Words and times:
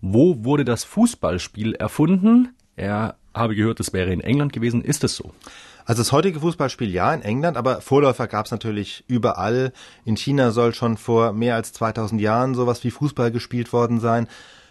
Wo 0.00 0.44
wurde 0.44 0.64
das 0.64 0.84
Fußballspiel 0.84 1.74
erfunden? 1.74 2.54
Er 2.76 3.16
habe 3.34 3.54
gehört, 3.54 3.80
es 3.80 3.92
wäre 3.92 4.12
in 4.12 4.20
England 4.20 4.52
gewesen. 4.52 4.82
Ist 4.82 5.04
es 5.04 5.16
so? 5.16 5.32
Also 5.84 6.02
das 6.02 6.12
heutige 6.12 6.40
Fußballspiel 6.40 6.90
ja 6.90 7.14
in 7.14 7.22
England, 7.22 7.56
aber 7.56 7.80
Vorläufer 7.80 8.26
gab 8.26 8.44
es 8.44 8.52
natürlich 8.52 9.04
überall. 9.08 9.72
In 10.04 10.16
China 10.16 10.50
soll 10.50 10.74
schon 10.74 10.98
vor 10.98 11.32
mehr 11.32 11.54
als 11.54 11.72
2000 11.72 12.20
Jahren 12.20 12.54
sowas 12.54 12.84
wie 12.84 12.90
Fußball 12.90 13.30
gespielt 13.30 13.72
worden 13.72 13.98
sein. 13.98 14.28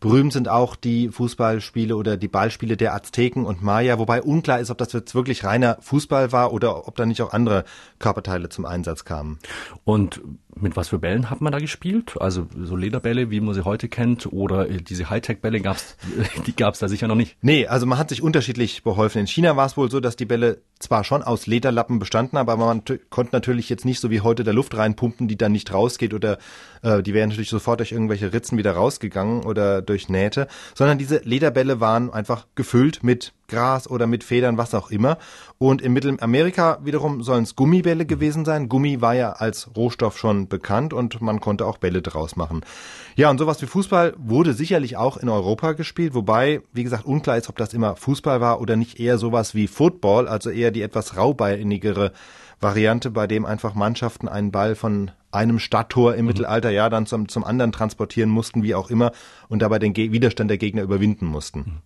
Berühmt 0.00 0.32
sind 0.32 0.48
auch 0.48 0.76
die 0.76 1.08
Fußballspiele 1.08 1.96
oder 1.96 2.16
die 2.16 2.28
Ballspiele 2.28 2.76
der 2.76 2.94
Azteken 2.94 3.44
und 3.44 3.62
Maya, 3.62 3.98
wobei 3.98 4.22
unklar 4.22 4.60
ist, 4.60 4.70
ob 4.70 4.78
das 4.78 4.92
jetzt 4.92 5.14
wirklich 5.14 5.44
reiner 5.44 5.78
Fußball 5.80 6.30
war 6.30 6.52
oder 6.52 6.86
ob 6.86 6.96
da 6.96 7.04
nicht 7.04 7.20
auch 7.22 7.32
andere 7.32 7.64
Körperteile 7.98 8.48
zum 8.48 8.64
Einsatz 8.64 9.04
kamen. 9.04 9.38
Und 9.84 10.20
mit 10.54 10.76
was 10.76 10.88
für 10.88 10.98
Bällen 10.98 11.30
hat 11.30 11.40
man 11.40 11.52
da 11.52 11.58
gespielt? 11.58 12.14
Also 12.20 12.46
so 12.62 12.76
Lederbälle, 12.76 13.30
wie 13.30 13.40
man 13.40 13.54
sie 13.54 13.64
heute 13.64 13.88
kennt, 13.88 14.32
oder 14.32 14.68
äh, 14.68 14.78
diese 14.78 15.10
Hightech-Bälle 15.10 15.60
gab's, 15.60 15.96
die 16.46 16.54
gab's 16.54 16.78
da 16.78 16.88
sicher 16.88 17.08
noch 17.08 17.14
nicht. 17.14 17.36
Nee, 17.40 17.66
also 17.66 17.86
man 17.86 17.98
hat 17.98 18.08
sich 18.08 18.22
unterschiedlich 18.22 18.82
beholfen. 18.82 19.20
In 19.20 19.26
China 19.26 19.56
war 19.56 19.66
es 19.66 19.76
wohl 19.76 19.90
so, 19.90 20.00
dass 20.00 20.16
die 20.16 20.26
Bälle 20.26 20.62
zwar 20.78 21.04
schon 21.04 21.22
aus 21.22 21.46
Lederlappen 21.46 21.98
bestanden, 21.98 22.36
aber 22.36 22.56
man 22.56 22.82
konnte 23.10 23.34
natürlich 23.34 23.68
jetzt 23.68 23.84
nicht 23.84 24.00
so 24.00 24.10
wie 24.10 24.20
heute 24.20 24.44
der 24.44 24.54
Luft 24.54 24.76
reinpumpen, 24.76 25.28
die 25.28 25.36
dann 25.36 25.52
nicht 25.52 25.72
rausgeht 25.72 26.14
oder 26.14 26.38
äh, 26.82 27.02
die 27.02 27.14
wären 27.14 27.28
natürlich 27.28 27.50
sofort 27.50 27.80
durch 27.80 27.92
irgendwelche 27.92 28.32
Ritzen 28.32 28.58
wieder 28.58 28.72
rausgegangen 28.72 29.44
oder 29.44 29.82
durch 29.82 30.08
Nähte, 30.08 30.46
sondern 30.74 30.98
diese 30.98 31.18
Lederbälle 31.24 31.80
waren 31.80 32.12
einfach 32.12 32.46
gefüllt 32.54 33.02
mit 33.02 33.32
Gras 33.48 33.88
oder 33.88 34.06
mit 34.06 34.24
Federn, 34.24 34.58
was 34.58 34.74
auch 34.74 34.90
immer. 34.90 35.18
Und 35.56 35.82
in 35.82 35.94
Mittelamerika 35.94 36.78
wiederum 36.84 37.22
sollen 37.22 37.44
es 37.44 37.56
Gummibälle 37.56 38.06
gewesen 38.06 38.44
sein. 38.44 38.68
Gummi 38.68 39.00
war 39.00 39.14
ja 39.14 39.32
als 39.32 39.70
Rohstoff 39.74 40.18
schon 40.18 40.48
bekannt 40.48 40.92
und 40.92 41.20
man 41.20 41.40
konnte 41.40 41.66
auch 41.66 41.78
Bälle 41.78 42.02
draus 42.02 42.36
machen. 42.36 42.60
Ja, 43.16 43.30
und 43.30 43.38
sowas 43.38 43.60
wie 43.62 43.66
Fußball 43.66 44.14
wurde 44.18 44.52
sicherlich 44.52 44.96
auch 44.96 45.16
in 45.16 45.28
Europa 45.28 45.72
gespielt, 45.72 46.14
wobei, 46.14 46.60
wie 46.72 46.84
gesagt, 46.84 47.06
unklar 47.06 47.38
ist, 47.38 47.48
ob 47.48 47.56
das 47.56 47.74
immer 47.74 47.96
Fußball 47.96 48.40
war 48.40 48.60
oder 48.60 48.76
nicht 48.76 49.00
eher 49.00 49.18
sowas 49.18 49.54
wie 49.54 49.66
Football, 49.66 50.28
also 50.28 50.50
eher 50.50 50.70
die 50.70 50.82
etwas 50.82 51.16
raubeinigere 51.16 52.12
Variante, 52.60 53.10
bei 53.10 53.26
dem 53.26 53.46
einfach 53.46 53.74
Mannschaften 53.74 54.28
einen 54.28 54.50
Ball 54.52 54.74
von 54.74 55.10
einem 55.30 55.58
Stadttor 55.58 56.14
im 56.14 56.22
mhm. 56.22 56.28
Mittelalter 56.28 56.70
ja 56.70 56.90
dann 56.90 57.06
zum, 57.06 57.28
zum 57.28 57.44
anderen 57.44 57.72
transportieren 57.72 58.30
mussten, 58.30 58.62
wie 58.62 58.74
auch 58.74 58.90
immer, 58.90 59.12
und 59.48 59.62
dabei 59.62 59.78
den 59.78 59.92
Ge 59.92 60.12
Widerstand 60.12 60.50
der 60.50 60.58
Gegner 60.58 60.82
überwinden 60.82 61.26
mussten. 61.26 61.82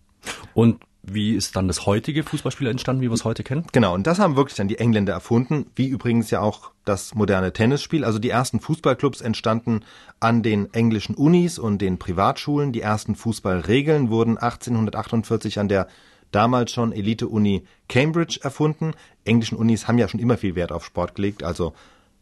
Und 0.54 0.80
wie 1.02 1.34
ist 1.34 1.56
dann 1.56 1.66
das 1.66 1.84
heutige 1.84 2.22
Fußballspiel 2.22 2.68
entstanden, 2.68 3.02
wie 3.02 3.10
wir 3.10 3.14
es 3.14 3.24
heute 3.24 3.42
kennen? 3.42 3.66
Genau, 3.72 3.92
und 3.94 4.06
das 4.06 4.20
haben 4.20 4.36
wirklich 4.36 4.56
dann 4.56 4.68
die 4.68 4.78
Engländer 4.78 5.12
erfunden, 5.12 5.66
wie 5.74 5.88
übrigens 5.88 6.30
ja 6.30 6.40
auch 6.40 6.70
das 6.84 7.14
moderne 7.14 7.52
Tennisspiel. 7.52 8.04
Also 8.04 8.20
die 8.20 8.30
ersten 8.30 8.60
Fußballclubs 8.60 9.20
entstanden 9.20 9.80
an 10.20 10.42
den 10.42 10.72
englischen 10.72 11.16
Unis 11.16 11.58
und 11.58 11.78
den 11.82 11.98
Privatschulen. 11.98 12.72
Die 12.72 12.82
ersten 12.82 13.16
Fußballregeln 13.16 14.10
wurden 14.10 14.38
1848 14.38 15.58
an 15.58 15.68
der 15.68 15.88
damals 16.30 16.72
schon 16.72 16.92
Elite-Uni 16.92 17.64
Cambridge 17.88 18.38
erfunden. 18.42 18.92
Englischen 19.24 19.58
Unis 19.58 19.88
haben 19.88 19.98
ja 19.98 20.08
schon 20.08 20.20
immer 20.20 20.38
viel 20.38 20.54
Wert 20.54 20.72
auf 20.72 20.84
Sport 20.84 21.16
gelegt, 21.16 21.42
also 21.42 21.74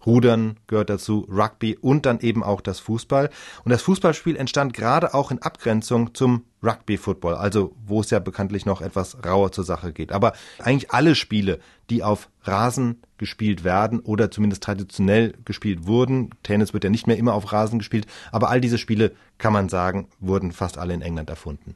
Rudern 0.06 0.56
gehört 0.67 0.91
dazu, 0.91 1.27
Rugby 1.31 1.77
und 1.81 2.06
dann 2.06 2.20
eben 2.20 2.43
auch 2.43 2.61
das 2.61 2.81
Fußball. 2.81 3.31
Und 3.65 3.70
das 3.70 3.83
Fußballspiel 3.83 4.37
entstand 4.37 4.73
gerade 4.73 5.15
auch 5.15 5.31
in 5.31 5.43
Abgrenzung 5.43 6.15
zum 6.15 6.45
Rugby-Football, 6.62 7.34
also 7.34 7.75
wo 7.87 8.01
es 8.01 8.11
ja 8.11 8.19
bekanntlich 8.19 8.67
noch 8.67 8.83
etwas 8.83 9.25
rauer 9.25 9.53
zur 9.53 9.65
Sache 9.65 9.93
geht. 9.93 10.12
Aber 10.12 10.33
eigentlich 10.59 10.91
alle 10.91 11.15
Spiele, 11.15 11.59
die 11.89 12.03
auf 12.03 12.28
Rasen 12.43 13.01
gespielt 13.19 13.65
werden 13.65 14.01
oder 14.01 14.31
zumindest 14.31 14.62
traditionell 14.62 15.34
gespielt 15.45 15.87
wurden, 15.87 16.31
Tennis 16.43 16.73
wird 16.73 16.84
ja 16.84 16.91
nicht 16.91 17.06
mehr 17.06 17.17
immer 17.17 17.34
auf 17.34 17.53
Rasen 17.53 17.78
gespielt, 17.78 18.06
aber 18.31 18.51
all 18.51 18.61
diese 18.61 18.78
Spiele, 18.78 19.12
kann 19.39 19.53
man 19.53 19.69
sagen, 19.69 20.09
wurden 20.19 20.53
fast 20.53 20.77
alle 20.77 20.95
in 20.95 21.03
England 21.03 21.31
erfunden. 21.31 21.75